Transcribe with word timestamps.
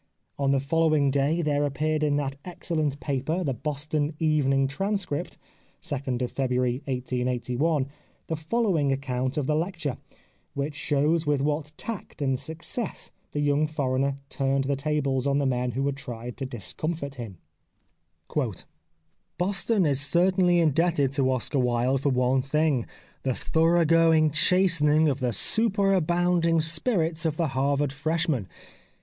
On 0.39 0.49
the 0.49 0.59
following 0.59 1.11
day 1.11 1.43
there 1.43 1.63
appeared 1.63 2.01
in 2.01 2.15
that 2.15 2.35
excellent 2.43 2.99
paper. 2.99 3.43
The 3.43 3.53
Boston 3.53 4.15
Evening 4.17 4.67
Transcript 4.67 5.37
(2nd 5.79 6.27
February 6.27 6.81
1881) 6.85 7.85
the 8.25 8.35
following 8.35 8.91
account 8.91 9.37
of 9.37 9.45
the 9.45 9.55
lecture, 9.55 9.97
which 10.55 10.73
shows 10.73 11.27
with 11.27 11.39
what 11.39 11.71
tact 11.77 12.19
and 12.19 12.39
success 12.39 13.11
the 13.31 13.41
young 13.41 13.67
foreigner 13.67 14.17
turned 14.29 14.63
the 14.63 14.75
tables 14.75 15.27
on 15.27 15.37
the 15.37 15.45
men 15.45 15.73
who 15.73 15.85
had 15.85 15.97
tried 15.97 16.35
to 16.37 16.47
discomfit 16.47 17.13
him:—" 17.21 17.37
Boston 19.37 19.85
is 19.85 20.01
certainly 20.01 20.57
indebted 20.59 21.11
to 21.11 21.29
Oscar 21.29 21.59
Wilde 21.59 22.01
for 22.01 22.09
one 22.09 22.41
thing— 22.41 22.87
the 23.21 23.35
thorough 23.35 23.85
going 23.85 24.31
chastening 24.31 25.07
of 25.07 25.19
the 25.19 25.31
superabounding 25.31 26.59
spirits 26.59 27.23
of 27.23 27.37
the 27.37 27.49
Harvard 27.49 27.93
fresh 27.93 28.27
man. 28.27 28.47